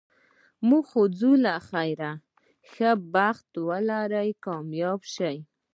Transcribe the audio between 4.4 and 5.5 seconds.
کامیاب شه.